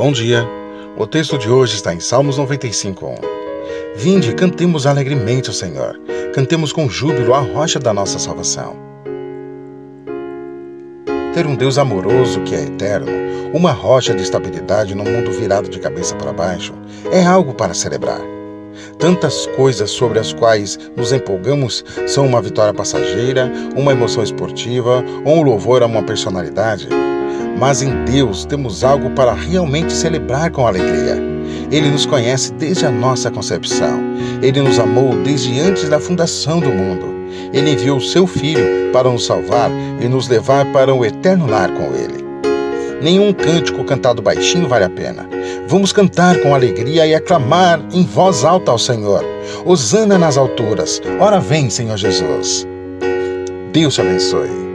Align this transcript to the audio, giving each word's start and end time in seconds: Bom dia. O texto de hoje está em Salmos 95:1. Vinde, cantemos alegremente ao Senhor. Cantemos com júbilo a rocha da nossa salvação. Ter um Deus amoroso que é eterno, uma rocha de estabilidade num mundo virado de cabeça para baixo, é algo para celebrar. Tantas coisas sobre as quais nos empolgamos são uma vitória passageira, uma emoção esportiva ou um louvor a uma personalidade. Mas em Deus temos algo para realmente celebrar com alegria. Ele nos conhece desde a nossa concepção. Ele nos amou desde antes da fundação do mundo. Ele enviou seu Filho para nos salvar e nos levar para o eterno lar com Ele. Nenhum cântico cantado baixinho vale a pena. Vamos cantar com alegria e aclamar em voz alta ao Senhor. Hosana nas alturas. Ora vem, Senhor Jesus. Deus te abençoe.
Bom 0.00 0.12
dia. 0.12 0.48
O 0.96 1.06
texto 1.06 1.36
de 1.36 1.50
hoje 1.50 1.74
está 1.74 1.92
em 1.92 2.00
Salmos 2.00 2.38
95:1. 2.38 3.16
Vinde, 3.94 4.34
cantemos 4.34 4.86
alegremente 4.86 5.50
ao 5.50 5.54
Senhor. 5.54 6.00
Cantemos 6.32 6.72
com 6.72 6.88
júbilo 6.88 7.34
a 7.34 7.40
rocha 7.40 7.78
da 7.78 7.92
nossa 7.92 8.18
salvação. 8.18 8.78
Ter 11.34 11.46
um 11.46 11.54
Deus 11.54 11.76
amoroso 11.76 12.40
que 12.44 12.54
é 12.54 12.62
eterno, 12.62 13.12
uma 13.52 13.72
rocha 13.72 14.14
de 14.14 14.22
estabilidade 14.22 14.94
num 14.94 15.04
mundo 15.04 15.30
virado 15.32 15.68
de 15.68 15.78
cabeça 15.78 16.16
para 16.16 16.32
baixo, 16.32 16.72
é 17.12 17.22
algo 17.22 17.52
para 17.52 17.74
celebrar. 17.74 18.22
Tantas 18.98 19.44
coisas 19.48 19.90
sobre 19.90 20.18
as 20.18 20.32
quais 20.32 20.78
nos 20.96 21.12
empolgamos 21.12 21.84
são 22.06 22.26
uma 22.26 22.40
vitória 22.40 22.72
passageira, 22.72 23.52
uma 23.76 23.92
emoção 23.92 24.22
esportiva 24.22 25.04
ou 25.26 25.40
um 25.40 25.42
louvor 25.42 25.82
a 25.82 25.86
uma 25.86 26.02
personalidade. 26.02 26.88
Mas 27.58 27.82
em 27.82 28.04
Deus 28.04 28.44
temos 28.44 28.84
algo 28.84 29.10
para 29.10 29.34
realmente 29.34 29.92
celebrar 29.92 30.50
com 30.50 30.66
alegria. 30.66 31.18
Ele 31.70 31.88
nos 31.90 32.06
conhece 32.06 32.52
desde 32.54 32.86
a 32.86 32.90
nossa 32.90 33.30
concepção. 33.30 34.00
Ele 34.42 34.60
nos 34.60 34.78
amou 34.78 35.14
desde 35.22 35.60
antes 35.60 35.88
da 35.88 36.00
fundação 36.00 36.58
do 36.58 36.70
mundo. 36.70 37.06
Ele 37.52 37.70
enviou 37.70 38.00
seu 38.00 38.26
Filho 38.26 38.90
para 38.92 39.10
nos 39.10 39.26
salvar 39.26 39.70
e 40.00 40.08
nos 40.08 40.28
levar 40.28 40.64
para 40.72 40.94
o 40.94 41.04
eterno 41.04 41.46
lar 41.46 41.70
com 41.70 41.94
Ele. 41.94 42.24
Nenhum 43.02 43.32
cântico 43.32 43.84
cantado 43.84 44.20
baixinho 44.20 44.68
vale 44.68 44.84
a 44.84 44.90
pena. 44.90 45.28
Vamos 45.66 45.92
cantar 45.92 46.38
com 46.40 46.54
alegria 46.54 47.06
e 47.06 47.14
aclamar 47.14 47.80
em 47.92 48.04
voz 48.04 48.44
alta 48.44 48.70
ao 48.70 48.78
Senhor. 48.78 49.24
Hosana 49.64 50.18
nas 50.18 50.36
alturas. 50.36 51.00
Ora 51.18 51.40
vem, 51.40 51.70
Senhor 51.70 51.96
Jesus. 51.96 52.66
Deus 53.72 53.94
te 53.94 54.00
abençoe. 54.00 54.69